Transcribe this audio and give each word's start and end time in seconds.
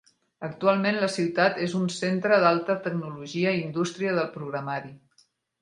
Actualment 0.45 0.97
la 1.01 1.09
ciutat 1.15 1.59
és 1.67 1.75
un 1.81 1.85
centre 1.97 2.41
d'alta 2.45 2.79
tecnologia 2.89 3.55
i 3.59 3.63
indústria 3.69 4.19
del 4.21 4.33
programari. 4.39 4.95